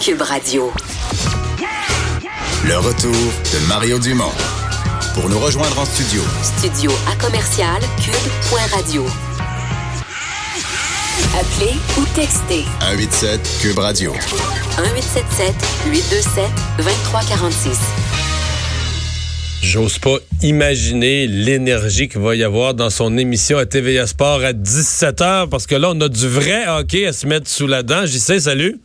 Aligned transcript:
Cube 0.00 0.22
Radio. 0.22 0.72
Le 2.66 2.76
retour 2.78 3.10
de 3.12 3.68
Mario 3.68 3.98
Dumont. 3.98 4.30
Pour 5.14 5.28
nous 5.28 5.38
rejoindre 5.40 5.78
en 5.80 5.84
studio. 5.84 6.22
Studio 6.42 6.92
à 7.10 7.16
commercial 7.16 7.80
cube.radio. 8.00 9.04
Appelez 11.34 11.74
ou 11.98 12.04
textez 12.14 12.64
187 12.80 13.40
Cube 13.60 13.78
Radio. 13.78 14.12
1877 14.12 15.54
827 15.90 16.44
2346. 16.78 17.78
J'ose 19.62 19.98
pas 19.98 20.18
imaginer 20.42 21.26
l'énergie 21.26 22.08
qu'il 22.08 22.20
va 22.20 22.36
y 22.36 22.44
avoir 22.44 22.74
dans 22.74 22.90
son 22.90 23.18
émission 23.18 23.58
à 23.58 23.66
TVA 23.66 24.06
Sport 24.06 24.42
à 24.44 24.52
17h 24.52 25.48
parce 25.48 25.66
que 25.66 25.74
là, 25.74 25.90
on 25.92 26.00
a 26.00 26.08
du 26.08 26.28
vrai 26.28 26.68
hockey 26.68 27.06
à 27.06 27.12
se 27.12 27.26
mettre 27.26 27.48
sous 27.48 27.66
la 27.66 27.82
dent. 27.82 28.06
J'y 28.06 28.20
sais, 28.20 28.40
salut. 28.40 28.80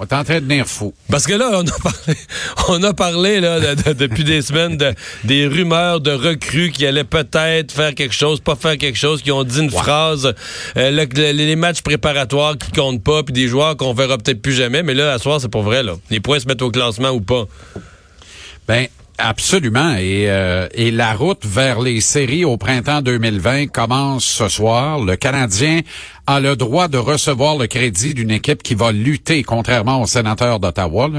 On 0.00 0.04
est 0.04 0.12
en 0.12 0.24
train 0.24 0.34
de 0.34 0.40
devenir 0.40 0.66
fou. 0.66 0.92
Parce 1.08 1.24
que 1.24 1.34
là, 1.34 1.50
on 1.52 1.64
a 1.66 1.70
parlé, 1.80 2.14
on 2.68 2.82
a 2.82 2.92
parlé 2.94 3.40
là, 3.40 3.60
de- 3.74 3.82
de- 3.82 3.92
depuis 3.92 4.24
des 4.24 4.42
semaines 4.42 4.76
de, 4.76 4.92
des 5.22 5.46
rumeurs 5.46 6.00
de 6.00 6.10
recrues 6.10 6.72
qui 6.72 6.84
allaient 6.84 7.04
peut-être 7.04 7.70
faire 7.72 7.94
quelque 7.94 8.12
chose, 8.14 8.40
pas 8.40 8.56
faire 8.56 8.76
quelque 8.76 8.98
chose, 8.98 9.22
qui 9.22 9.30
ont 9.30 9.44
dit 9.44 9.60
une 9.60 9.70
phrase, 9.70 10.34
euh, 10.76 10.90
le- 10.90 11.04
le- 11.14 11.30
les 11.32 11.54
matchs 11.56 11.82
préparatoires 11.82 12.58
qui 12.58 12.72
comptent 12.72 13.04
pas, 13.04 13.22
puis 13.22 13.32
des 13.32 13.46
joueurs 13.46 13.76
qu'on 13.76 13.94
verra 13.94 14.18
peut-être 14.18 14.42
plus 14.42 14.54
jamais. 14.54 14.82
Mais 14.82 14.94
là, 14.94 15.12
à 15.12 15.18
soir, 15.20 15.40
c'est 15.40 15.48
pour 15.48 15.62
vrai. 15.62 15.84
Là. 15.84 15.94
Les 16.10 16.18
points 16.18 16.40
se 16.40 16.48
mettent 16.48 16.62
au 16.62 16.70
classement 16.72 17.10
ou 17.10 17.20
pas. 17.20 17.44
Ben 18.66 18.88
absolument. 19.18 19.94
Et, 19.96 20.26
euh, 20.28 20.68
et 20.74 20.90
la 20.90 21.14
route 21.14 21.44
vers 21.44 21.80
les 21.80 22.00
séries 22.00 22.44
au 22.44 22.56
printemps 22.56 23.02
2020 23.02 23.66
commence 23.68 24.24
ce 24.24 24.48
soir. 24.48 25.00
Le 25.00 25.16
Canadien 25.16 25.80
a 26.26 26.40
le 26.40 26.56
droit 26.56 26.88
de 26.88 26.96
recevoir 26.96 27.56
le 27.56 27.66
crédit 27.66 28.14
d'une 28.14 28.30
équipe 28.30 28.62
qui 28.62 28.74
va 28.74 28.92
lutter, 28.92 29.42
contrairement 29.42 30.00
aux 30.00 30.06
sénateurs 30.06 30.58
d'Ottawa. 30.58 31.10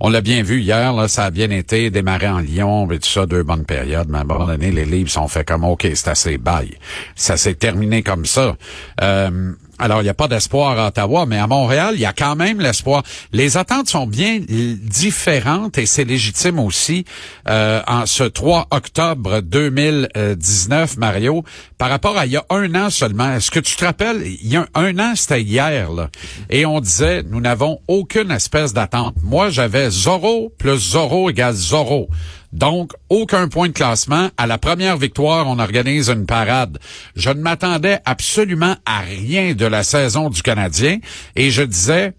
On 0.00 0.10
l'a 0.10 0.20
bien 0.20 0.42
vu 0.42 0.60
hier, 0.60 0.92
là, 0.92 1.08
ça 1.08 1.24
a 1.24 1.30
bien 1.30 1.50
été 1.50 1.90
démarré 1.90 2.28
en 2.28 2.38
Lyon 2.38 2.90
et 2.90 2.98
tout 2.98 3.08
ça, 3.08 3.26
deux 3.26 3.42
bonnes 3.42 3.64
périodes. 3.64 4.08
Mais 4.10 4.18
à 4.18 4.20
un 4.22 4.24
moment 4.24 4.46
donné, 4.46 4.70
les 4.70 4.84
livres 4.84 5.10
sont 5.10 5.28
faits 5.28 5.48
comme 5.48 5.64
OK, 5.64 5.86
c'est 5.94 6.08
assez 6.08 6.38
bail. 6.38 6.76
Ça 7.16 7.36
s'est 7.36 7.54
terminé 7.54 8.02
comme 8.02 8.26
ça. 8.26 8.56
Euh, 9.00 9.52
alors, 9.82 10.00
il 10.00 10.04
n'y 10.04 10.10
a 10.10 10.14
pas 10.14 10.28
d'espoir 10.28 10.78
à 10.78 10.86
Ottawa, 10.86 11.26
mais 11.26 11.38
à 11.38 11.48
Montréal, 11.48 11.94
il 11.94 12.00
y 12.00 12.06
a 12.06 12.12
quand 12.12 12.36
même 12.36 12.60
l'espoir. 12.60 13.02
Les 13.32 13.56
attentes 13.56 13.88
sont 13.88 14.06
bien 14.06 14.38
différentes 14.46 15.76
et 15.76 15.86
c'est 15.86 16.04
légitime 16.04 16.60
aussi 16.60 17.04
euh, 17.48 17.82
en 17.88 18.06
ce 18.06 18.22
3 18.22 18.68
octobre 18.70 19.40
2019, 19.40 20.98
Mario, 20.98 21.42
par 21.78 21.90
rapport 21.90 22.16
à 22.16 22.26
il 22.26 22.32
y 22.32 22.36
a 22.36 22.44
un 22.50 22.72
an 22.76 22.90
seulement. 22.90 23.34
Est-ce 23.34 23.50
que 23.50 23.58
tu 23.58 23.74
te 23.74 23.84
rappelles, 23.84 24.22
il 24.24 24.46
y 24.46 24.54
a 24.54 24.68
un, 24.76 24.84
un 24.84 24.98
an, 25.00 25.14
c'était 25.16 25.42
hier, 25.42 25.90
là, 25.90 26.10
et 26.48 26.64
on 26.64 26.78
disait, 26.78 27.24
nous 27.28 27.40
n'avons 27.40 27.80
aucune 27.88 28.30
espèce 28.30 28.72
d'attente. 28.72 29.16
Moi, 29.20 29.50
j'avais 29.50 29.90
Zorro 29.90 30.52
plus 30.58 30.78
Zorro 30.78 31.28
égale 31.28 31.54
Zorro. 31.54 32.08
Donc, 32.52 32.92
aucun 33.08 33.48
point 33.48 33.68
de 33.68 33.72
classement. 33.72 34.28
À 34.36 34.46
la 34.46 34.58
première 34.58 34.98
victoire, 34.98 35.48
on 35.48 35.58
organise 35.58 36.10
une 36.10 36.26
parade. 36.26 36.78
Je 37.16 37.30
ne 37.30 37.40
m'attendais 37.40 37.98
absolument 38.04 38.76
à 38.84 39.00
rien 39.00 39.54
de 39.54 39.66
la 39.66 39.82
saison 39.82 40.28
du 40.28 40.42
Canadien 40.42 40.98
et 41.34 41.50
je 41.50 41.62
disais, 41.62 42.12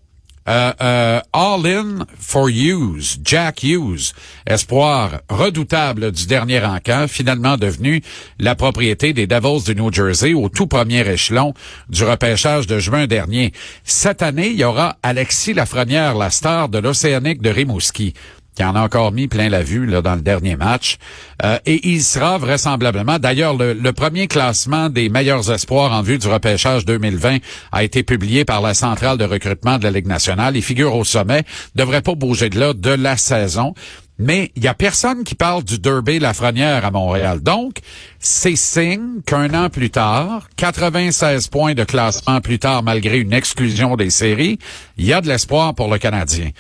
euh, 0.50 0.74
euh, 0.82 1.22
all 1.32 1.66
in 1.66 2.06
for 2.20 2.50
Hughes, 2.50 3.20
Jack 3.24 3.64
Hughes, 3.64 4.14
espoir 4.46 5.22
redoutable 5.30 6.12
du 6.12 6.26
dernier 6.26 6.62
encamp, 6.66 7.08
finalement 7.08 7.56
devenu 7.56 8.02
la 8.40 8.56
propriété 8.56 9.14
des 9.14 9.26
Devils 9.26 9.64
du 9.64 9.76
New 9.76 9.94
Jersey 9.94 10.34
au 10.34 10.50
tout 10.50 10.68
premier 10.68 11.08
échelon 11.08 11.54
du 11.88 12.04
repêchage 12.04 12.68
de 12.68 12.78
juin 12.80 13.08
dernier. 13.08 13.54
Cette 13.86 14.22
année, 14.22 14.50
il 14.50 14.60
y 14.60 14.66
aura 14.66 14.98
Alexis 15.02 15.54
Lafrenière, 15.54 16.16
la 16.16 16.30
star 16.30 16.68
de 16.68 16.80
l'Océanique 16.80 17.42
de 17.42 17.50
Rimouski 17.50 18.14
qui 18.56 18.64
en 18.64 18.76
a 18.76 18.82
encore 18.82 19.12
mis 19.12 19.28
plein 19.28 19.50
la 19.50 19.64
vue 19.64 19.88
dans 20.02 20.16
le 20.16 20.22
dernier 20.22 20.56
match. 20.56 20.98
Euh, 21.44 21.58
et 21.66 21.90
il 21.90 22.04
sera 22.04 22.38
vraisemblablement, 22.38 23.20
d'ailleurs, 23.20 23.56
le, 23.56 23.74
le 23.74 23.94
premier 23.94 24.28
classement 24.28 24.90
des 24.90 25.10
meilleurs 25.10 25.52
espoirs 25.52 25.92
en 25.92 26.02
vue 26.02 26.18
du 26.18 26.28
repêchage 26.28 26.86
2020 26.86 27.38
a 27.72 27.84
été 27.84 28.04
publié 28.04 28.46
par 28.46 28.62
la 28.62 28.74
centrale 28.74 29.18
de 29.18 29.26
recrutement 29.26 29.78
de 29.78 29.84
la 29.84 29.92
Ligue 29.92 30.08
nationale. 30.08 30.56
Il 30.56 30.64
figure 30.64 30.96
au 30.96 31.04
sommet, 31.04 31.44
devrait 31.76 32.02
pas 32.02 32.16
bouger 32.16 32.50
de 32.50 32.60
là 32.60 32.74
de 32.74 32.92
la 32.92 33.18
saison. 33.18 33.74
Mais 34.20 34.52
il 34.56 34.64
y 34.64 34.68
a 34.68 34.76
personne 34.76 35.24
qui 35.24 35.34
parle 35.34 35.64
du 35.64 35.80
Derby 35.80 36.20
Lafrenière 36.20 36.86
à 36.86 36.92
Montréal. 36.92 37.42
Donc, 37.42 37.78
c'est 38.20 38.56
signe 38.56 39.22
qu'un 39.26 39.54
an 39.56 39.70
plus 39.70 39.90
tard, 39.90 40.48
96 40.56 41.48
points 41.48 41.74
de 41.74 41.84
classement 41.84 42.40
plus 42.40 42.60
tard, 42.60 42.84
malgré 42.84 43.18
une 43.18 43.34
exclusion 43.34 43.96
des 43.96 44.12
séries, 44.12 44.60
il 44.98 45.06
y 45.06 45.14
a 45.14 45.22
de 45.22 45.28
l'espoir 45.28 45.74
pour 45.74 45.92
le 45.92 45.98
Canadien. 45.98 46.52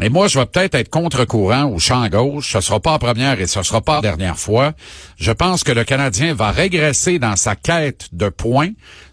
Et 0.00 0.10
moi, 0.10 0.28
je 0.28 0.38
vais 0.38 0.46
peut-être 0.46 0.76
être 0.76 0.90
contre-courant 0.90 1.64
au 1.64 1.78
champ 1.78 2.06
gauche. 2.08 2.52
Ce 2.52 2.60
sera 2.60 2.78
pas 2.78 2.92
en 2.92 2.98
première 2.98 3.40
et 3.40 3.46
ce 3.46 3.62
sera 3.62 3.80
pas 3.80 3.96
la 3.96 4.02
dernière 4.02 4.38
fois. 4.38 4.72
Je 5.16 5.32
pense 5.32 5.64
que 5.64 5.72
le 5.72 5.82
Canadien 5.84 6.34
va 6.34 6.52
régresser 6.52 7.18
dans 7.18 7.34
sa 7.34 7.56
quête 7.56 8.08
de 8.12 8.28
points 8.28 8.70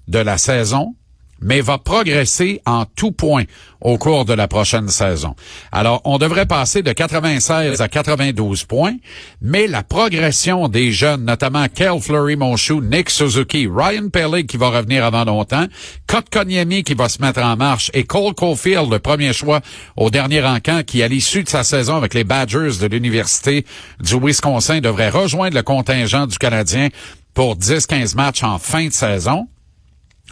de 0.08 0.20
la 0.20 0.38
saison, 0.38 0.96
mais 1.42 1.62
va 1.62 1.78
progresser 1.78 2.62
en 2.66 2.86
tout 2.86 3.12
point 3.12 3.44
au 3.82 3.98
cours 3.98 4.26
de 4.26 4.34
la 4.34 4.48
prochaine 4.48 4.88
saison. 4.88 5.36
Alors, 5.72 6.02
on 6.06 6.18
devrait 6.18 6.48
passer 6.48 6.82
de 6.82 6.92
96 6.92 7.82
à 7.82 7.88
92 7.88 8.64
points, 8.64 8.96
mais 9.42 9.68
la 9.68 9.84
progression 9.84 10.68
des 10.68 10.92
jeunes, 10.92 11.26
notamment 11.26 11.68
Kel 11.68 12.00
Fleury 12.00 12.36
Monchou, 12.36 12.82
Nick 12.82 13.10
Suzuki, 13.10 13.68
Ryan 13.68 14.10
Pellig 14.10 14.48
qui 14.48 14.58
va 14.58 14.70
revenir 14.70 15.06
avant 15.06 15.26
longtemps, 15.26 15.66
Kotkaniemi 16.08 16.84
qui 16.84 16.96
va 16.96 17.10
se 17.10 17.22
mettre 17.22 17.44
en 17.44 17.56
marche 17.58 17.92
et 17.94 18.06
Cole 18.06 18.34
Caulfield, 18.34 18.92
le 18.92 19.00
premier 19.00 19.34
choix 19.34 19.62
au 19.98 20.10
dernier 20.10 20.44
encamp 20.44 20.84
qui, 20.84 21.04
à 21.04 21.08
l'issue 21.08 21.44
de 21.44 21.50
sa 21.50 21.64
saison 21.64 21.96
avec 21.96 22.14
les 22.14 22.24
Badgers 22.24 22.80
de 22.82 22.88
l'Université 22.88 23.66
du 24.00 24.16
Wisconsin, 24.20 24.80
devrait 24.80 25.10
rejoindre 25.10 25.56
le 25.56 25.64
contingent 25.64 26.26
du 26.28 26.38
Canadien 26.38 26.90
pour 27.34 27.58
10-15 27.58 28.16
matchs 28.16 28.44
en 28.44 28.58
fin 28.58 28.88
de 28.88 28.94
saison 28.94 29.48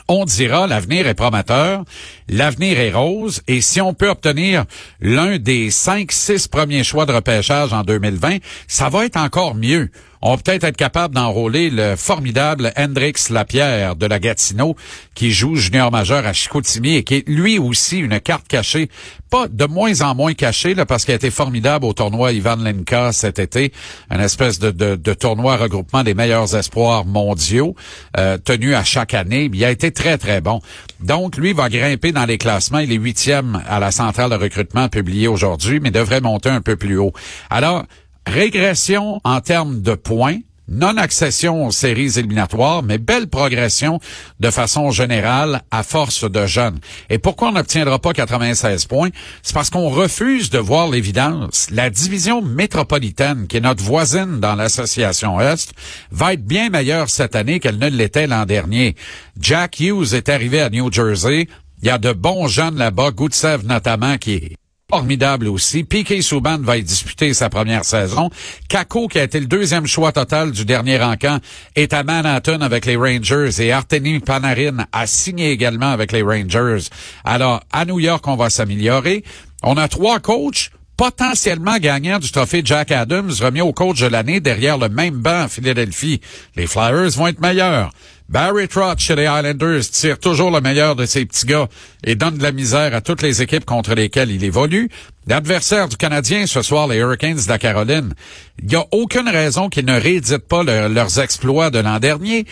on 0.07 0.25
dira 0.25 0.67
l'avenir 0.67 1.07
est 1.07 1.13
prometteur, 1.13 1.83
l'avenir 2.29 2.79
est 2.79 2.91
rose, 2.91 3.41
et 3.47 3.61
si 3.61 3.81
on 3.81 3.93
peut 3.93 4.09
obtenir 4.09 4.65
l'un 4.99 5.37
des 5.37 5.71
cinq, 5.71 6.11
six 6.11 6.47
premiers 6.47 6.83
choix 6.83 7.05
de 7.05 7.13
repêchage 7.13 7.73
en 7.73 7.83
2020, 7.83 8.37
ça 8.67 8.89
va 8.89 9.05
être 9.05 9.17
encore 9.17 9.55
mieux. 9.55 9.89
On 10.25 10.31
va 10.31 10.38
peut-être 10.38 10.63
être 10.63 10.78
capable 10.78 11.16
d'enrôler 11.16 11.69
le 11.69 11.97
formidable 11.97 12.72
Hendrix 12.78 13.16
Lapierre 13.29 13.97
de 13.97 14.06
la 14.06 14.19
Gatineau, 14.19 14.78
qui 15.16 15.31
joue 15.31 15.57
junior 15.57 15.91
majeur 15.91 16.25
à 16.25 16.31
Chicoutimi 16.31 16.95
et 16.95 17.03
qui 17.03 17.16
est 17.16 17.28
lui 17.28 17.59
aussi 17.59 17.97
une 18.00 18.22
carte 18.22 18.47
cachée, 18.47 18.89
pas 19.29 19.50
de 19.50 19.66
moins 19.66 20.00
en 20.00 20.16
moins 20.16 20.33
cachée, 20.33 20.75
là, 20.75 20.85
parce 20.85 21.03
qu'il 21.03 21.12
a 21.12 21.16
été 21.16 21.29
formidable 21.29 21.83
au 21.83 21.91
tournoi 21.91 22.31
Ivan 22.31 22.56
Lenka 22.56 23.12
cet 23.12 23.38
été, 23.38 23.73
un 24.09 24.22
espèce 24.22 24.59
de, 24.59 24.72
de, 24.72 24.95
de 24.95 25.13
tournoi 25.13 25.57
regroupement 25.57 26.03
des 26.03 26.13
meilleurs 26.13 26.56
espoirs 26.56 27.03
mondiaux, 27.03 27.75
euh, 28.16 28.38
tenu 28.38 28.75
à 28.75 28.85
chaque 28.85 29.13
année. 29.13 29.50
Il 29.53 29.66
a 29.66 29.72
été 29.72 29.91
très, 29.91 30.17
très 30.17 30.39
bon. 30.39 30.62
Donc, 31.01 31.35
lui 31.35 31.51
va 31.51 31.67
grimper 31.67 32.13
dans 32.13 32.25
les 32.25 32.38
classements. 32.38 32.79
Il 32.79 32.94
est 32.94 32.97
huitième 32.97 33.62
à 33.67 33.81
la 33.81 33.91
centrale 33.91 34.29
de 34.29 34.35
recrutement 34.35 34.88
publiée 34.88 35.28
aujourd'hui, 35.28 35.81
mais 35.81 35.91
devrait 35.91 36.22
monter 36.22 36.47
un 36.47 36.62
peu 36.62 36.78
plus 36.78 36.97
haut. 36.97 37.12
Alors, 37.50 37.83
régression 38.25 39.19
en 39.23 39.41
termes 39.41 39.81
de 39.81 39.95
points, 39.95 40.38
non-accession 40.67 41.66
aux 41.66 41.72
séries 41.72 42.17
éliminatoires, 42.17 42.84
mais 42.84 42.97
belle 42.97 43.28
progression 43.28 44.00
de 44.39 44.50
façon 44.50 44.91
générale 44.91 45.61
à 45.72 45.84
force 45.84 46.29
de 46.29 46.45
jeunes. 46.45 46.79
Et 47.09 47.17
pourquoi 47.17 47.50
on 47.50 47.51
n'obtiendra 47.53 48.00
pas 48.00 48.13
96 48.13 48.85
points? 48.85 49.09
C'est 49.41 49.53
parce 49.53 49.69
qu'on 49.69 49.89
refuse 49.89 50.50
de 50.50 50.59
voir 50.59 50.89
l'évidence. 50.89 51.67
La 51.72 51.89
division 51.89 52.41
métropolitaine, 52.41 53.47
qui 53.47 53.57
est 53.57 53.62
notre 53.62 53.83
voisine 53.83 54.39
dans 54.39 54.56
l'association 54.56 55.39
Est, 55.39 55.73
va 56.12 56.33
être 56.33 56.45
bien 56.45 56.69
meilleure 56.69 57.09
cette 57.09 57.35
année 57.35 57.59
qu'elle 57.59 57.78
ne 57.78 57.89
l'était 57.89 58.28
l'an 58.28 58.45
dernier. 58.45 58.95
Jack 59.39 59.79
Hughes 59.79 60.13
est 60.13 60.29
arrivé 60.29 60.62
à 60.62 60.69
New 60.69 60.91
Jersey. 60.91 61.47
Il 61.81 61.88
y 61.88 61.91
a 61.91 61.97
de 61.97 62.13
bons 62.13 62.47
jeunes 62.47 62.78
là-bas, 62.78 63.12
Goutsev 63.12 63.66
notamment, 63.66 64.17
qui 64.17 64.56
formidable 64.93 65.47
aussi. 65.47 65.83
Piquet 65.83 66.21
Souban 66.21 66.59
va 66.59 66.77
y 66.77 66.83
disputer 66.83 67.33
sa 67.33 67.50
première 67.50 67.83
saison. 67.83 68.29
Kako, 68.69 69.07
qui 69.07 69.18
a 69.18 69.23
été 69.23 69.39
le 69.39 69.47
deuxième 69.47 69.88
choix 69.88 70.12
total 70.12 70.51
du 70.51 70.65
dernier 70.65 71.01
encamp, 71.01 71.39
est 71.75 71.94
à 71.94 72.03
Manhattan 72.03 72.62
avec 72.62 72.85
les 72.85 72.95
Rangers 72.95 73.50
et 73.59 73.71
Artemi 73.71 74.19
Panarin 74.19 74.85
a 74.91 75.07
signé 75.07 75.50
également 75.50 75.89
avec 75.89 76.12
les 76.12 76.21
Rangers. 76.21 76.89
Alors, 77.25 77.62
à 77.71 77.85
New 77.85 78.00
York, 78.00 78.27
on 78.27 78.35
va 78.35 78.51
s'améliorer. 78.51 79.23
On 79.63 79.77
a 79.77 79.88
trois 79.88 80.19
coachs 80.19 80.69
potentiellement 80.95 81.77
gagnants 81.77 82.19
du 82.19 82.31
trophée 82.31 82.62
Jack 82.63 82.91
Adams 82.91 83.31
remis 83.41 83.62
au 83.62 83.73
coach 83.73 84.00
de 84.00 84.06
l'année 84.06 84.41
derrière 84.41 84.77
le 84.77 84.89
même 84.89 85.15
banc 85.15 85.45
à 85.45 85.47
Philadelphie. 85.47 86.21
Les 86.56 86.68
Flyers 86.68 87.09
vont 87.15 87.25
être 87.25 87.41
meilleurs. 87.41 87.91
Barry 88.29 88.67
Trotz 88.67 88.99
chez 88.99 89.15
les 89.15 89.23
Islanders 89.25 89.81
tire 89.91 90.17
toujours 90.19 90.49
le 90.49 90.59
meilleur 90.61 90.95
de 90.95 91.05
ses 91.05 91.25
petits 91.25 91.45
gars 91.45 91.67
et 92.03 92.15
donne 92.15 92.37
de 92.37 92.43
la 92.43 92.51
misère 92.51 92.95
à 92.95 93.01
toutes 93.01 93.21
les 93.21 93.41
équipes 93.41 93.65
contre 93.65 93.93
lesquelles 93.93 94.31
il 94.31 94.43
évolue. 94.43 94.89
L'adversaire 95.27 95.87
du 95.87 95.97
Canadien 95.97 96.47
ce 96.47 96.61
soir, 96.61 96.87
les 96.87 96.97
Hurricanes 96.97 97.35
de 97.37 97.49
la 97.49 97.59
Caroline, 97.59 98.13
il 98.61 98.67
n'y 98.69 98.75
a 98.75 98.85
aucune 98.91 99.29
raison 99.29 99.69
qu'ils 99.69 99.85
ne 99.85 99.99
rééditent 99.99 100.47
pas 100.47 100.63
le- 100.63 100.87
leurs 100.87 101.19
exploits 101.19 101.69
de 101.69 101.79
l'an 101.79 101.99
dernier. 101.99 102.45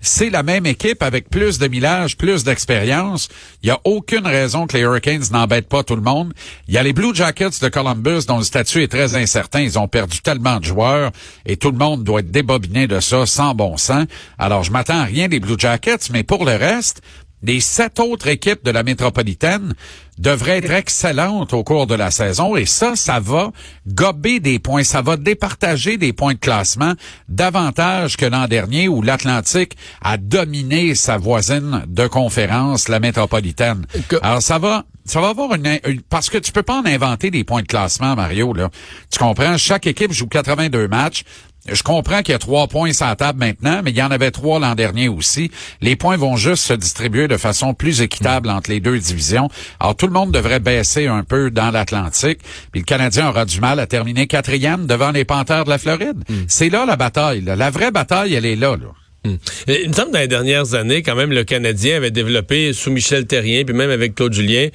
C'est 0.00 0.30
la 0.30 0.42
même 0.42 0.66
équipe 0.66 1.02
avec 1.02 1.28
plus 1.30 1.58
de 1.58 1.66
millage, 1.68 2.16
plus 2.16 2.44
d'expérience. 2.44 3.28
Il 3.62 3.66
n'y 3.66 3.72
a 3.72 3.80
aucune 3.84 4.26
raison 4.26 4.66
que 4.66 4.76
les 4.76 4.82
Hurricanes 4.82 5.24
n'embêtent 5.32 5.68
pas 5.68 5.82
tout 5.82 5.96
le 5.96 6.02
monde. 6.02 6.32
Il 6.68 6.74
y 6.74 6.78
a 6.78 6.82
les 6.82 6.92
Blue 6.92 7.14
Jackets 7.14 7.60
de 7.60 7.68
Columbus 7.68 8.26
dont 8.28 8.38
le 8.38 8.44
statut 8.44 8.82
est 8.82 8.88
très 8.88 9.16
incertain. 9.16 9.60
Ils 9.60 9.78
ont 9.78 9.88
perdu 9.88 10.20
tellement 10.20 10.60
de 10.60 10.64
joueurs 10.64 11.10
et 11.44 11.56
tout 11.56 11.70
le 11.70 11.78
monde 11.78 12.04
doit 12.04 12.20
être 12.20 12.30
débobiné 12.30 12.86
de 12.86 13.00
ça 13.00 13.26
sans 13.26 13.54
bon 13.54 13.76
sens. 13.76 14.06
Alors, 14.38 14.62
je 14.62 14.70
m'attends 14.70 15.00
à 15.00 15.04
rien 15.04 15.28
des 15.28 15.40
Blue 15.40 15.58
Jackets, 15.58 16.10
mais 16.12 16.22
pour 16.22 16.44
le 16.44 16.54
reste, 16.54 17.02
les 17.42 17.60
sept 17.60 18.00
autres 18.00 18.28
équipes 18.28 18.64
de 18.64 18.70
la 18.70 18.82
métropolitaine 18.82 19.74
devraient 20.18 20.58
être 20.58 20.70
excellentes 20.70 21.52
au 21.52 21.62
cours 21.64 21.86
de 21.86 21.94
la 21.94 22.10
saison 22.10 22.56
et 22.56 22.66
ça, 22.66 22.96
ça 22.96 23.20
va 23.20 23.52
gober 23.86 24.40
des 24.40 24.58
points, 24.58 24.84
ça 24.84 25.02
va 25.02 25.16
départager 25.16 25.96
des 25.96 26.12
points 26.12 26.34
de 26.34 26.38
classement 26.38 26.94
davantage 27.28 28.16
que 28.16 28.26
l'an 28.26 28.46
dernier 28.48 28.88
où 28.88 29.02
l'Atlantique 29.02 29.76
a 30.02 30.16
dominé 30.16 30.94
sa 30.94 31.18
voisine 31.18 31.84
de 31.86 32.06
conférence, 32.06 32.88
la 32.88 33.00
métropolitaine. 33.00 33.86
Alors 34.22 34.42
ça 34.42 34.58
va, 34.58 34.84
ça 35.04 35.20
va 35.20 35.28
avoir 35.28 35.54
une, 35.54 35.78
parce 36.08 36.30
que 36.30 36.38
tu 36.38 36.52
peux 36.52 36.62
pas 36.62 36.80
en 36.80 36.86
inventer 36.86 37.30
des 37.30 37.44
points 37.44 37.62
de 37.62 37.66
classement, 37.66 38.16
Mario. 38.16 38.52
Là, 38.52 38.70
tu 39.10 39.18
comprends? 39.18 39.56
Chaque 39.56 39.86
équipe 39.86 40.12
joue 40.12 40.26
82 40.26 40.88
matchs. 40.88 41.24
Je 41.70 41.82
comprends 41.82 42.22
qu'il 42.22 42.32
y 42.32 42.34
a 42.34 42.38
trois 42.38 42.68
points 42.68 42.92
sur 42.92 43.06
la 43.06 43.16
table 43.16 43.38
maintenant, 43.40 43.80
mais 43.84 43.90
il 43.90 43.96
y 43.96 44.02
en 44.02 44.10
avait 44.10 44.30
trois 44.30 44.58
l'an 44.58 44.74
dernier 44.74 45.08
aussi. 45.08 45.50
Les 45.80 45.96
points 45.96 46.16
vont 46.16 46.36
juste 46.36 46.64
se 46.64 46.72
distribuer 46.72 47.28
de 47.28 47.36
façon 47.36 47.74
plus 47.74 48.00
équitable 48.00 48.50
entre 48.50 48.70
les 48.70 48.80
deux 48.80 48.98
divisions. 48.98 49.48
Alors, 49.80 49.96
tout 49.96 50.06
le 50.06 50.12
monde 50.12 50.32
devrait 50.32 50.60
baisser 50.60 51.06
un 51.06 51.24
peu 51.24 51.50
dans 51.50 51.70
l'Atlantique. 51.70 52.38
Puis 52.72 52.80
le 52.80 52.84
Canadien 52.84 53.28
aura 53.28 53.44
du 53.44 53.60
mal 53.60 53.80
à 53.80 53.86
terminer 53.86 54.26
quatrième 54.26 54.86
devant 54.86 55.10
les 55.10 55.24
Panthers 55.24 55.64
de 55.64 55.70
la 55.70 55.78
Floride. 55.78 56.22
Hmm. 56.28 56.44
C'est 56.48 56.68
là 56.68 56.86
la 56.86 56.96
bataille. 56.96 57.42
La 57.42 57.70
vraie 57.70 57.90
bataille, 57.90 58.34
elle 58.34 58.46
est 58.46 58.56
là. 58.56 58.76
là. 58.76 58.88
Hmm. 59.24 59.36
Il 59.66 59.88
me 59.88 59.92
semble 59.92 60.12
dans 60.12 60.20
les 60.20 60.28
dernières 60.28 60.74
années, 60.74 61.02
quand 61.02 61.16
même, 61.16 61.32
le 61.32 61.44
Canadien 61.44 61.96
avait 61.96 62.10
développé, 62.10 62.72
sous 62.72 62.90
Michel 62.90 63.26
Terrien, 63.26 63.64
puis 63.64 63.74
même 63.74 63.90
avec 63.90 64.14
Claude 64.14 64.32
Julien, 64.32 64.68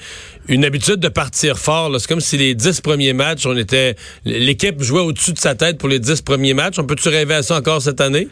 une 0.48 0.66
habitude 0.66 0.98
de 0.98 1.08
partir 1.08 1.58
fort. 1.58 1.90
C'est 2.00 2.08
comme 2.08 2.20
si 2.20 2.38
les 2.38 2.54
dix 2.54 2.82
premiers 2.82 3.14
matchs, 3.14 3.46
on 3.46 3.56
était 3.56 3.96
l'équipe 4.26 4.82
jouait 4.82 5.02
au-dessus 5.02 5.34
de 5.34 5.40
sa 5.40 5.56
tête 5.56 5.78
pour 5.78 5.88
les 5.90 6.00
dix 6.00 6.22
premiers 6.22 6.54
matchs. 6.54 6.80
On 6.80 6.86
peut-tu 6.86 7.10
rêver 7.10 7.36
à 7.36 7.44
ça 7.44 7.58
encore 7.58 7.82
cette 7.82 8.02
année? 8.02 8.28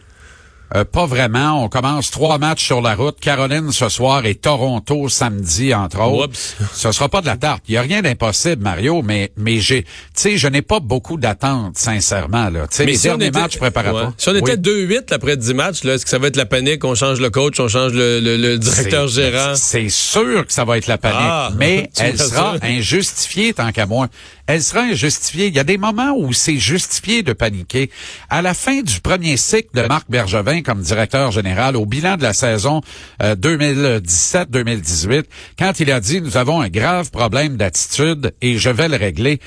Euh, 0.76 0.86
pas 0.86 1.06
vraiment. 1.06 1.64
On 1.64 1.70
commence 1.70 2.12
trois 2.12 2.38
matchs 2.38 2.66
sur 2.66 2.82
la 2.82 2.96
route. 2.96 3.20
Caroline 3.20 3.72
ce 3.72 3.90
soir 3.90 4.26
et 4.26 4.36
Toronto 4.36 5.10
samedi, 5.10 5.74
entre 5.74 6.02
autres. 6.02 6.38
Ce 6.74 6.92
sera 6.92 7.10
pas 7.10 7.22
de 7.22 7.26
la 7.26 7.38
tarte. 7.38 7.64
Il 7.68 7.74
y 7.74 7.78
a 7.78 7.82
rien 7.82 8.02
d'impossible, 8.02 8.62
Mario, 8.62 9.02
mais 9.02 9.32
mais 9.38 9.60
j'ai, 9.60 9.84
tu 9.84 9.90
sais, 10.14 10.38
je 10.38 10.48
n'ai 10.48 10.62
pas 10.62 10.80
beaucoup 10.80 11.18
d'attentes, 11.18 11.78
sincèrement 11.78 12.50
là. 12.50 12.68
Tu 12.68 12.78
sais, 12.78 12.86
les 12.86 12.96
si 12.96 13.08
derniers 13.08 13.32
matchs 13.32 13.58
préparatoires. 13.58 14.14
Si 14.18 14.30
on 14.30 14.36
était 14.36 14.58
2-8 14.58 15.14
après 15.14 15.38
10 15.38 15.54
matchs, 15.54 15.84
là, 15.84 15.96
est-ce 15.96 16.06
que 16.06 16.12
ça 16.12 16.20
va 16.20 16.28
être 16.28 16.36
la 16.36 16.46
panique? 16.46 16.84
On 16.86 16.96
change 16.96 17.20
le 17.20 17.30
coach, 17.30 17.60
on 17.60 17.68
change 17.68 17.94
le, 17.94 18.20
le, 18.20 18.58
directeur 18.58 19.08
gérant. 19.08 19.56
C'est 19.56 19.90
sûr 19.90 20.46
que 20.46 20.54
ça 20.54 20.66
va 20.66 20.78
être 20.78 20.88
la 20.88 20.98
panique, 20.98 21.18
ah, 21.20 21.52
mais 21.58 21.90
elle 22.00 22.20
sera 22.20 22.56
injustifiée 22.62 23.54
tant 23.54 23.72
qu'à 23.72 23.86
moi 23.86 24.08
elle 24.50 24.64
sera 24.64 24.82
injustifiée. 24.82 25.46
Il 25.46 25.54
y 25.54 25.60
a 25.60 25.64
des 25.64 25.78
moments 25.78 26.16
où 26.18 26.34
c'est 26.34 26.58
justifié 26.58 27.22
de 27.22 27.34
paniquer. 27.34 27.92
À 28.32 28.42
la 28.42 28.56
fin 28.56 28.82
du 28.82 29.00
premier 29.00 29.38
cycle 29.38 29.70
de 29.76 29.84
Marc 29.84 30.10
Bergevin 30.10 30.64
comme 30.64 30.82
directeur 30.82 31.30
général, 31.32 31.76
au 31.76 31.86
bilan 31.86 32.18
de 32.18 32.24
la 32.24 32.34
saison 32.34 32.82
2017-2018, 33.22 35.12
euh, 35.12 35.22
quand 35.60 35.80
il 35.80 35.92
a 35.92 36.00
dit 36.00 36.20
nous 36.20 36.36
avons 36.36 36.62
un 36.62 36.70
grave 36.70 37.12
problème 37.12 37.58
d'attitude 37.58 38.34
et 38.42 38.58
je 38.58 38.72
vais 38.72 38.88
le 38.88 38.96
régler. 38.96 39.40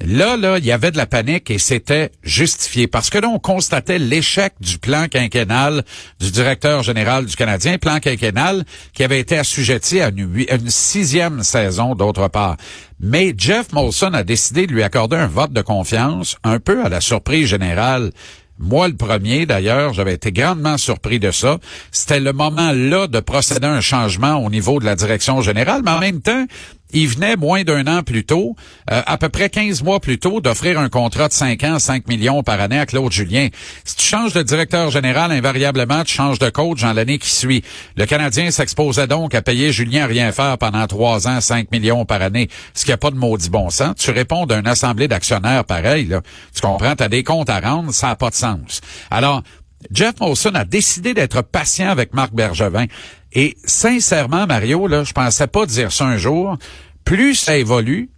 Là, 0.00 0.36
là, 0.36 0.58
il 0.58 0.64
y 0.64 0.72
avait 0.72 0.90
de 0.90 0.96
la 0.96 1.06
panique 1.06 1.50
et 1.50 1.58
c'était 1.58 2.10
justifié 2.24 2.88
parce 2.88 3.08
que 3.08 3.18
là, 3.18 3.28
on 3.28 3.38
constatait 3.38 3.98
l'échec 3.98 4.52
du 4.60 4.78
plan 4.78 5.06
quinquennal 5.06 5.84
du 6.18 6.32
directeur 6.32 6.82
général 6.82 7.26
du 7.26 7.36
Canadien, 7.36 7.78
plan 7.78 8.00
quinquennal 8.00 8.64
qui 8.94 9.04
avait 9.04 9.20
été 9.20 9.38
assujetti 9.38 10.00
à 10.00 10.08
une, 10.08 10.44
une 10.50 10.70
sixième 10.70 11.44
saison 11.44 11.94
d'autre 11.94 12.26
part. 12.28 12.56
Mais 12.98 13.32
Jeff 13.36 13.72
Molson 13.72 14.12
a 14.14 14.24
décidé 14.24 14.66
de 14.66 14.72
lui 14.72 14.82
accorder 14.82 15.16
un 15.16 15.28
vote 15.28 15.52
de 15.52 15.62
confiance, 15.62 16.36
un 16.42 16.58
peu 16.58 16.84
à 16.84 16.88
la 16.88 17.00
surprise 17.00 17.46
générale. 17.46 18.10
Moi, 18.58 18.86
le 18.88 18.94
premier, 18.94 19.44
d'ailleurs, 19.46 19.92
j'avais 19.92 20.14
été 20.14 20.30
grandement 20.30 20.78
surpris 20.78 21.18
de 21.18 21.30
ça. 21.30 21.58
C'était 21.90 22.20
le 22.20 22.32
moment 22.32 22.70
là 22.72 23.08
de 23.08 23.18
procéder 23.18 23.66
à 23.66 23.72
un 23.72 23.80
changement 23.80 24.36
au 24.36 24.50
niveau 24.50 24.78
de 24.78 24.84
la 24.84 24.94
direction 24.94 25.40
générale, 25.42 25.82
mais 25.84 25.90
en 25.90 25.98
même 25.98 26.20
temps, 26.20 26.46
il 26.92 27.08
venait 27.08 27.36
moins 27.36 27.62
d'un 27.64 27.86
an 27.86 28.02
plus 28.02 28.24
tôt, 28.24 28.56
euh, 28.90 29.02
à 29.06 29.18
peu 29.18 29.28
près 29.28 29.48
15 29.48 29.82
mois 29.82 30.00
plus 30.00 30.18
tôt, 30.18 30.40
d'offrir 30.40 30.78
un 30.78 30.88
contrat 30.88 31.28
de 31.28 31.32
5 31.32 31.64
ans, 31.64 31.78
5 31.78 32.08
millions 32.08 32.42
par 32.42 32.60
année 32.60 32.78
à 32.78 32.86
Claude 32.86 33.12
Julien. 33.12 33.48
Si 33.84 33.96
tu 33.96 34.04
changes 34.04 34.32
de 34.32 34.42
directeur 34.42 34.90
général, 34.90 35.32
invariablement, 35.32 36.04
tu 36.04 36.14
changes 36.14 36.38
de 36.38 36.50
coach 36.50 36.82
dans 36.82 36.92
l'année 36.92 37.18
qui 37.18 37.30
suit. 37.30 37.62
Le 37.96 38.06
Canadien 38.06 38.50
s'exposait 38.50 39.06
donc 39.06 39.34
à 39.34 39.42
payer 39.42 39.72
Julien 39.72 40.04
à 40.04 40.06
rien 40.06 40.32
faire 40.32 40.58
pendant 40.58 40.86
3 40.86 41.28
ans, 41.28 41.40
5 41.40 41.70
millions 41.70 42.04
par 42.04 42.22
année, 42.22 42.48
ce 42.74 42.84
qui 42.84 42.90
n'a 42.90 42.96
pas 42.96 43.10
de 43.10 43.16
maudit 43.16 43.50
bon 43.50 43.70
sens. 43.70 43.94
Tu 43.98 44.10
réponds 44.10 44.46
d'une 44.46 44.66
assemblée 44.66 45.08
d'actionnaires 45.08 45.64
pareil, 45.64 46.06
là. 46.06 46.20
Tu 46.54 46.60
comprends, 46.60 46.94
tu 46.96 47.02
as 47.02 47.08
des 47.08 47.24
comptes 47.24 47.50
à 47.50 47.60
rendre, 47.60 47.92
ça 47.92 48.08
n'a 48.08 48.16
pas 48.16 48.30
de 48.30 48.34
sens. 48.34 48.80
Alors, 49.10 49.42
Jeff 49.90 50.14
Molson 50.20 50.54
a 50.54 50.64
décidé 50.64 51.14
d'être 51.14 51.42
patient 51.42 51.88
avec 51.88 52.14
Marc 52.14 52.32
Bergevin. 52.32 52.86
Et 53.34 53.56
sincèrement, 53.64 54.46
Mario, 54.46 54.86
là, 54.86 55.04
je 55.04 55.12
pensais 55.12 55.46
pas 55.46 55.66
dire 55.66 55.92
ça 55.92 56.04
un 56.04 56.16
jour. 56.16 56.56
Plus 57.04 57.34
ça 57.34 57.56
évolue, 57.56 58.10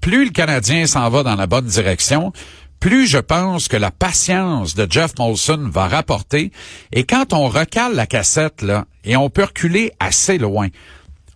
plus 0.00 0.24
le 0.24 0.30
Canadien 0.30 0.86
s'en 0.86 1.08
va 1.10 1.22
dans 1.22 1.36
la 1.36 1.46
bonne 1.46 1.66
direction, 1.66 2.32
plus 2.80 3.06
je 3.06 3.18
pense 3.18 3.68
que 3.68 3.76
la 3.76 3.92
patience 3.92 4.74
de 4.74 4.88
Jeff 4.90 5.12
Molson 5.18 5.70
va 5.70 5.86
rapporter. 5.86 6.50
Et 6.90 7.04
quand 7.04 7.32
on 7.32 7.48
recale 7.48 7.94
la 7.94 8.06
cassette, 8.06 8.62
là, 8.62 8.86
et 9.04 9.14
on 9.16 9.30
peut 9.30 9.44
reculer 9.44 9.92
assez 10.00 10.38
loin, 10.38 10.66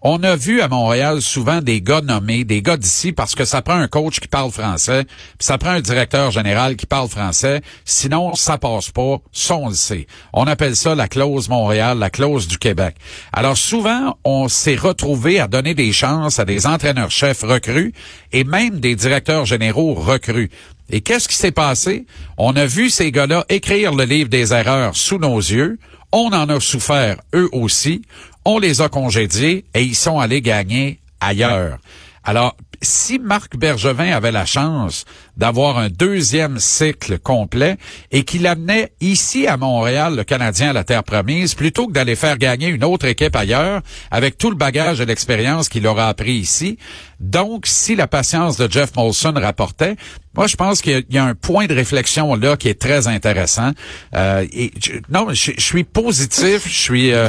on 0.09 0.23
a 0.23 0.37
vu 0.37 0.61
à 0.61 0.69
Montréal 0.69 1.21
souvent 1.21 1.61
des 1.61 1.81
gars 1.81 2.01
nommés, 2.01 2.45
des 2.45 2.63
gars 2.63 2.77
d'ici, 2.77 3.11
parce 3.11 3.35
que 3.35 3.45
ça 3.45 3.61
prend 3.61 3.75
un 3.75 3.89
coach 3.89 4.21
qui 4.21 4.29
parle 4.29 4.53
français, 4.53 5.03
puis 5.05 5.41
ça 5.41 5.59
prend 5.59 5.71
un 5.71 5.81
directeur 5.81 6.31
général 6.31 6.77
qui 6.77 6.87
parle 6.87 7.09
français. 7.09 7.61
Sinon, 7.85 8.37
ça 8.37 8.57
passe 8.57 8.91
pas. 8.91 9.19
Ça, 9.33 9.57
on 9.57 9.69
le. 9.69 10.07
On 10.33 10.45
appelle 10.45 10.77
ça 10.77 10.95
la 10.95 11.09
clause 11.09 11.49
Montréal, 11.49 11.99
la 11.99 12.09
clause 12.09 12.47
du 12.47 12.57
Québec. 12.57 12.95
Alors 13.33 13.59
souvent, 13.59 14.17
on 14.23 14.47
s'est 14.47 14.77
retrouvé 14.77 15.41
à 15.41 15.49
donner 15.49 15.75
des 15.75 15.91
chances 15.91 16.39
à 16.39 16.45
des 16.45 16.69
entraîneurs-chefs 16.69 17.43
recrues 17.43 17.93
et 18.31 18.45
même 18.45 18.79
des 18.79 18.95
directeurs 18.95 19.45
généraux 19.45 19.95
recrues. 19.95 20.51
Et 20.89 21.01
qu'est-ce 21.01 21.27
qui 21.27 21.35
s'est 21.35 21.51
passé? 21.51 22.07
On 22.39 22.55
a 22.55 22.65
vu 22.65 22.91
ces 22.91 23.11
gars-là 23.11 23.45
écrire 23.49 23.93
le 23.93 24.05
livre 24.05 24.29
des 24.29 24.53
erreurs 24.53 24.95
sous 24.95 25.19
nos 25.19 25.39
yeux. 25.39 25.81
On 26.13 26.29
en 26.29 26.49
a 26.49 26.61
souffert 26.61 27.17
eux 27.35 27.49
aussi 27.51 28.03
on 28.47 28.61
les 28.61 28.81
a 28.81 28.89
congédiés 28.89 29.65
et 29.75 29.83
ils 29.83 29.97
sont 29.97 30.21
allés 30.21 30.41
gagner 30.41 31.01
ailleurs. 31.21 31.79
Alors, 32.23 32.57
si 32.83 33.19
Marc 33.19 33.57
Bergevin 33.57 34.13
avait 34.13 34.33
la 34.33 34.47
chance 34.47 35.05
d'avoir 35.37 35.79
un 35.79 35.89
deuxième 35.89 36.59
cycle 36.59 37.19
complet 37.19 37.77
et 38.11 38.25
qu'il 38.25 38.47
amenait 38.47 38.93
ici 39.01 39.47
à 39.47 39.57
Montréal 39.57 40.17
le 40.17 40.25
Canadien 40.25 40.71
à 40.71 40.73
la 40.73 40.85
terre 40.85 41.05
promise, 41.05 41.55
plutôt 41.55 41.87
que 41.87 41.93
d'aller 41.93 42.17
faire 42.17 42.39
gagner 42.39 42.69
une 42.69 42.85
autre 42.85 43.07
équipe 43.07 43.37
ailleurs, 43.37 43.83
avec 44.11 44.39
tout 44.39 44.51
le 44.51 44.57
bagage 44.57 45.01
et 45.01 45.07
l'expérience 45.07 45.69
qu'il 45.69 45.87
aura 45.87 46.09
appris 46.09 46.35
ici. 46.35 46.79
Donc, 47.21 47.67
si 47.67 47.97
la 47.97 48.07
patience 48.07 48.57
de 48.57 48.71
Jeff 48.71 48.95
Molson 48.95 49.33
rapportait, 49.37 49.97
moi, 50.37 50.47
je 50.47 50.57
pense 50.57 50.83
qu'il 50.83 51.05
y, 51.09 51.19
a 51.19 51.25
un 51.25 51.35
point 51.35 51.67
de 51.67 51.75
réflexion 51.75 52.35
là 52.35 52.57
qui 52.59 52.69
est 52.69 52.79
très 52.79 53.09
intéressant. 53.09 53.71
Euh, 54.15 54.47
et 54.53 54.71
non, 55.09 55.29
je, 55.31 55.53
suis 55.57 55.85
positif. 55.85 56.69
Je 56.69 56.79
suis 56.79 57.13
euh, 57.13 57.29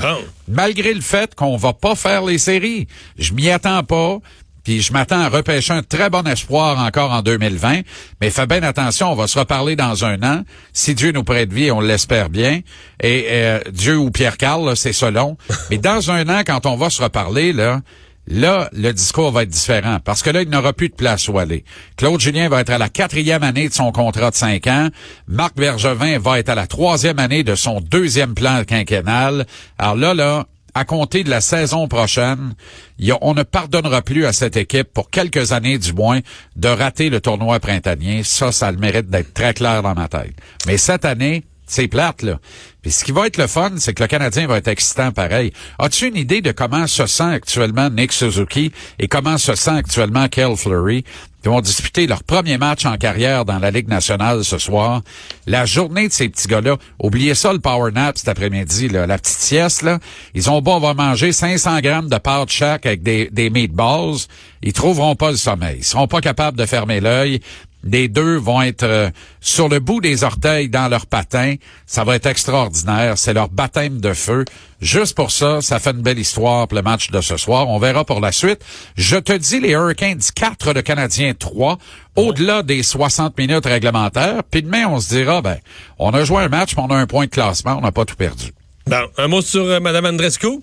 malgré 0.50 0.94
le 0.94 1.00
fait 1.00 1.34
qu'on 1.34 1.56
va 1.56 1.72
pas 1.72 1.96
faire 1.96 2.26
les 2.26 2.38
séries. 2.38 2.88
Je 3.18 3.34
m'y 3.34 3.50
attends 3.50 3.84
pas. 3.84 4.20
Puis 4.68 4.82
je 4.82 4.92
m'attends 4.92 5.22
à 5.22 5.30
repêcher 5.30 5.72
un 5.72 5.82
très 5.82 6.10
bon 6.10 6.28
espoir 6.28 6.78
encore 6.80 7.14
en 7.14 7.22
2020. 7.22 7.84
Mais 8.20 8.30
fais 8.30 8.48
bien 8.48 8.64
attention, 8.64 9.14
on 9.14 9.16
va 9.16 9.26
se 9.28 9.40
reparler 9.40 9.78
dans 9.78 10.04
un 10.04 10.22
an. 10.24 10.44
Si 10.74 10.94
Dieu 10.94 11.14
nous 11.14 11.24
prête 11.24 11.54
vie, 11.54 11.72
on 11.72 11.80
l'espère 11.80 12.30
bien. 12.30 12.60
Et 13.02 13.28
euh, 13.30 13.62
Dieu 13.72 13.98
ou 13.98 14.12
Pierre 14.12 14.36
Carl, 14.36 14.76
c'est 14.76 14.92
selon. 14.92 15.38
Mais 15.70 15.78
dans 15.78 16.12
un 16.12 16.28
an, 16.28 16.42
quand 16.46 16.66
on 16.66 16.76
va 16.76 16.90
se 16.90 17.02
reparler, 17.02 17.54
là, 17.54 17.80
Là, 18.30 18.70
le 18.74 18.92
discours 18.92 19.32
va 19.32 19.44
être 19.44 19.50
différent 19.50 20.00
parce 20.04 20.22
que 20.22 20.30
là, 20.30 20.42
il 20.42 20.50
n'aura 20.50 20.74
plus 20.74 20.90
de 20.90 20.96
place 20.96 21.30
où 21.30 21.40
aller. 21.40 21.64
Claude 21.96 22.20
Julien 22.20 22.50
va 22.50 22.60
être 22.60 22.72
à 22.72 22.78
la 22.78 22.90
quatrième 22.90 23.42
année 23.42 23.70
de 23.70 23.74
son 23.74 23.94
contrat 23.94 24.32
de 24.32 24.36
cinq 24.36 24.68
ans. 24.68 24.90
Marc 25.30 25.56
Bergevin 25.56 26.20
va 26.20 26.38
être 26.38 26.50
à 26.50 26.56
la 26.56 26.68
troisième 26.68 27.20
année 27.20 27.46
de 27.46 27.56
son 27.56 27.80
deuxième 27.80 28.34
plan 28.34 28.66
quinquennal. 28.66 29.46
Alors 29.78 29.96
là, 29.96 30.14
là, 30.14 30.46
à 30.78 30.86
compter 30.86 31.24
de 31.24 31.30
la 31.30 31.42
saison 31.42 31.88
prochaine, 31.88 32.54
on 33.22 33.34
ne 33.34 33.44
pardonnera 33.44 34.04
plus 34.04 34.26
à 34.26 34.34
cette 34.34 34.58
équipe, 34.58 34.94
pour 34.94 35.10
quelques 35.10 35.52
années 35.52 35.80
du 35.80 35.94
moins, 35.94 36.20
de 36.56 36.68
rater 36.68 37.10
le 37.10 37.20
tournoi 37.20 37.60
printanier. 37.60 38.24
Ça, 38.24 38.52
ça 38.52 38.72
le 38.72 38.78
mérite 38.78 39.10
d'être 39.10 39.34
très 39.34 39.54
clair 39.54 39.82
dans 39.82 39.96
ma 39.96 40.08
tête. 40.08 40.36
Mais 40.68 40.78
cette 40.78 41.06
année, 41.06 41.44
c'est 41.66 41.88
plate, 41.88 42.22
là. 42.22 42.40
Puis 42.82 42.92
ce 42.92 43.04
qui 43.04 43.12
va 43.12 43.28
être 43.28 43.38
le 43.38 43.48
fun, 43.48 43.72
c'est 43.78 43.94
que 43.94 44.04
le 44.04 44.08
Canadien 44.08 44.48
va 44.48 44.58
être 44.58 44.68
excitant 44.68 45.12
pareil. 45.12 45.52
As-tu 45.80 46.08
une 46.08 46.16
idée 46.16 46.42
de 46.42 46.52
comment 46.52 46.88
se 46.88 47.08
sent 47.08 47.24
actuellement 47.24 47.90
Nick 47.90 48.14
Suzuki 48.14 48.72
et 49.00 49.08
comment 49.08 49.38
se 49.38 49.56
sent 49.56 49.72
actuellement 49.72 50.28
Kel 50.30 50.56
Fleury? 50.56 51.04
Qui 51.48 51.54
vont 51.54 51.62
disputer 51.62 52.08
leur 52.08 52.26
premier 52.26 52.58
match 52.58 52.86
en 52.86 52.98
carrière 52.98 53.46
dans 53.46 53.58
la 53.58 53.72
Ligue 53.72 53.88
nationale 53.88 54.44
ce 54.44 54.58
soir. 54.58 55.02
La 55.46 55.66
journée 55.66 56.10
de 56.10 56.14
ces 56.14 56.28
petits 56.28 56.50
gars-là, 56.50 56.76
oubliez 57.00 57.36
ça 57.36 57.54
le 57.54 57.60
power 57.60 57.94
nap 57.94 58.18
cet 58.18 58.28
après-midi, 58.28 58.90
la 58.90 59.18
petite 59.18 59.38
sieste. 59.38 59.86
Ils 60.34 60.50
ont 60.50 60.62
beau 60.62 60.74
avoir 60.74 60.94
mangé 60.94 61.32
500 61.32 61.80
grammes 61.80 62.10
de 62.10 62.18
pâte 62.18 62.50
chaque 62.50 62.86
avec 62.86 63.02
des, 63.02 63.30
des 63.32 63.50
meatballs, 63.50 64.28
ils 64.62 64.74
trouveront 64.74 65.16
pas 65.16 65.32
le 65.32 65.38
sommeil. 65.38 65.78
Ils 65.80 65.86
seront 65.86 66.08
pas 66.08 66.20
capables 66.20 66.58
de 66.58 66.66
fermer 66.66 67.00
l'œil. 67.00 67.40
Les 67.84 68.08
deux 68.08 68.36
vont 68.38 68.62
être 68.62 68.84
euh, 68.84 69.10
sur 69.40 69.70
le 69.70 69.80
bout 69.80 70.02
des 70.02 70.24
orteils 70.24 70.68
dans 70.68 70.88
leur 70.88 71.06
patin. 71.06 71.56
Ça 71.86 72.04
va 72.04 72.16
être 72.16 72.26
extraordinaire. 72.26 73.18
C'est 73.18 73.34
leur 73.34 73.50
baptême 73.50 74.02
de 74.02 74.14
feu. 74.14 74.46
Juste 74.82 75.16
pour 75.16 75.32
ça, 75.32 75.62
ça 75.62 75.80
fait 75.80 75.92
une 75.92 76.02
belle 76.02 76.20
histoire 76.20 76.68
pour 76.68 76.76
le 76.76 76.82
match 76.82 77.12
de 77.12 77.22
ce 77.22 77.38
soir. 77.38 77.70
On 77.70 77.80
verra 77.80 78.04
pour 78.04 78.20
la 78.20 78.32
suite. 78.32 78.64
Je 78.96 79.18
te 79.18 79.34
dis 79.34 79.60
les 79.60 79.72
Hurricanes 79.72 80.22
4, 80.36 80.74
le 80.74 80.82
Canadien 80.82 81.34
3, 81.34 81.78
au-delà 82.16 82.64
des 82.64 82.84
60 82.84 83.38
minutes 83.38 83.66
réglementaires. 83.66 84.44
Puis 84.50 84.64
demain, 84.64 84.88
on 84.88 85.00
se 85.00 85.10
dira, 85.10 85.42
ben, 85.42 85.58
on 85.98 86.12
a 86.12 86.24
joué 86.24 86.44
un 86.44 86.50
match, 86.50 86.76
mais 86.76 86.84
on 86.84 86.92
a 86.92 86.98
un 86.98 87.08
point 87.08 87.26
de 87.26 87.32
classement. 87.32 87.78
On 87.78 87.82
n'a 87.82 87.92
pas 87.92 88.06
tout 88.06 88.16
perdu. 88.16 88.54
Bon, 88.88 89.08
un 89.18 89.28
mot 89.28 89.42
sur 89.42 89.64
euh, 89.64 89.80
Mme 89.80 90.06
Andrescu? 90.06 90.62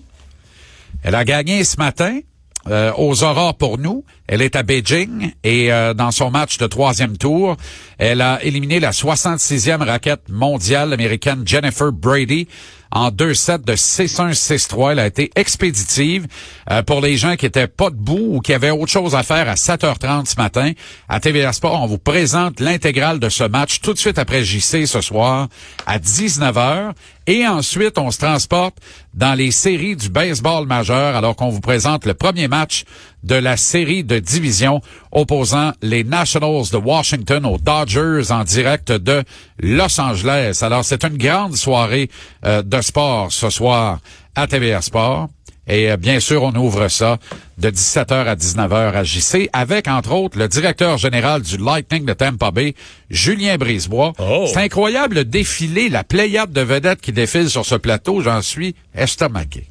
Elle 1.03 1.15
a 1.15 1.23
gagné 1.23 1.63
ce 1.63 1.77
matin. 1.77 2.19
Euh, 2.67 2.91
aux 2.97 3.23
aurores 3.23 3.53
pour 3.53 3.77
nous. 3.77 4.03
Elle 4.25 4.41
est 4.41 4.55
à 4.55 4.63
Beijing 4.63 5.33
et 5.43 5.71
euh, 5.71 5.93
dans 5.93 6.09
son 6.09 6.31
match 6.31 6.57
de 6.57 6.65
troisième 6.65 7.15
tour, 7.15 7.57
elle 7.99 8.21
a 8.21 8.43
éliminé 8.43 8.79
la 8.79 8.89
66e 8.89 9.83
raquette 9.83 10.29
mondiale 10.29 10.91
américaine 10.91 11.43
Jennifer 11.45 11.91
Brady 11.91 12.47
en 12.95 13.11
deux 13.11 13.33
sets 13.33 13.59
de 13.59 13.73
6-1, 13.73 14.33
6-3. 14.33 14.93
Elle 14.93 14.99
a 14.99 15.05
été 15.05 15.29
expéditive. 15.35 16.27
Euh, 16.71 16.81
pour 16.81 17.01
les 17.01 17.17
gens 17.17 17.35
qui 17.35 17.45
étaient 17.45 17.67
pas 17.67 17.89
debout 17.89 18.35
ou 18.35 18.39
qui 18.39 18.53
avaient 18.53 18.71
autre 18.71 18.91
chose 18.91 19.15
à 19.15 19.21
faire 19.21 19.47
à 19.49 19.55
7h30 19.55 20.25
ce 20.25 20.37
matin, 20.37 20.71
à 21.09 21.19
TVA 21.19 21.53
Sport, 21.53 21.83
on 21.83 21.87
vous 21.87 21.97
présente 21.99 22.59
l'intégrale 22.61 23.19
de 23.19 23.29
ce 23.29 23.43
match 23.43 23.81
tout 23.81 23.93
de 23.93 23.99
suite 23.99 24.17
après 24.17 24.43
JC 24.43 24.87
ce 24.87 25.01
soir 25.01 25.49
à 25.85 25.99
19h. 25.99 26.93
Et 27.27 27.45
ensuite, 27.45 27.97
on 27.97 28.11
se 28.11 28.19
transporte 28.19 28.77
dans 29.13 29.33
les 29.33 29.51
séries 29.51 29.95
du 29.95 30.09
baseball 30.09 30.65
majeur 30.65 31.15
alors 31.15 31.35
qu'on 31.35 31.49
vous 31.49 31.61
présente 31.61 32.05
le 32.05 32.13
premier 32.13 32.47
match 32.47 32.85
de 33.25 33.35
la 33.35 33.57
série 33.57 34.03
de 34.03 34.19
division 34.19 34.81
opposant 35.11 35.71
les 35.81 36.03
Nationals 36.03 36.69
de 36.71 36.77
Washington 36.77 37.45
aux 37.45 37.57
Dodgers 37.57 38.31
en 38.31 38.43
direct 38.43 38.91
de 38.91 39.23
Los 39.59 39.99
Angeles. 39.99 40.59
Alors, 40.61 40.85
c'est 40.85 41.03
une 41.03 41.17
grande 41.17 41.55
soirée 41.55 42.09
euh, 42.45 42.61
de 42.61 42.81
sport 42.81 43.31
ce 43.31 43.49
soir 43.49 43.99
à 44.35 44.47
TVA 44.47 44.81
Sport. 44.81 45.29
Et 45.67 45.89
euh, 45.89 45.97
bien 45.97 46.19
sûr, 46.19 46.43
on 46.43 46.53
ouvre 46.53 46.87
ça 46.87 47.17
de 47.57 47.69
17h 47.71 48.13
à 48.13 48.35
19h 48.35 48.93
à 48.93 49.03
JC 49.03 49.49
avec, 49.51 49.87
entre 49.87 50.11
autres, 50.11 50.37
le 50.37 50.47
directeur 50.47 50.99
général 50.99 51.41
du 51.41 51.57
Lightning 51.57 52.05
de 52.05 52.13
Tampa 52.13 52.51
Bay, 52.51 52.75
Julien 53.09 53.57
Brisebois. 53.57 54.13
Oh. 54.19 54.45
C'est 54.47 54.59
incroyable 54.59 55.15
le 55.15 55.25
défilé, 55.25 55.89
la 55.89 56.03
pléiade 56.03 56.51
de 56.51 56.61
vedettes 56.61 57.01
qui 57.01 57.11
défilent 57.11 57.49
sur 57.49 57.65
ce 57.65 57.75
plateau. 57.75 58.21
J'en 58.21 58.43
suis 58.43 58.75
estomaqué. 58.93 59.65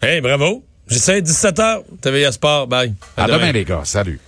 Hey, 0.00 0.20
bravo. 0.20 0.62
J'essaie 0.88 1.20
17h. 1.20 1.82
TVA 2.00 2.32
Sport. 2.32 2.66
Bye. 2.66 2.94
À, 3.16 3.26
demain 3.26 3.52
les 3.52 3.64
gars. 3.64 3.82
Salut. 3.84 4.18